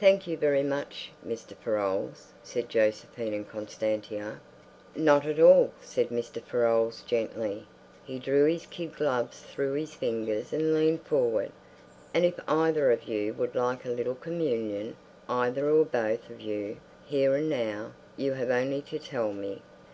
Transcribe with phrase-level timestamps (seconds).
[0.00, 1.54] "Thank you very much, Mr.
[1.54, 4.40] Farolles," said Josephine and Constantia.
[4.94, 6.42] "Not at all," said Mr.
[6.42, 7.66] Farolles gently.
[8.02, 11.52] He drew his kid gloves through his fingers and leaned forward.
[12.14, 14.96] "And if either of you would like a little Communion,
[15.28, 19.60] either or both of you, here and now, you have only to tell me.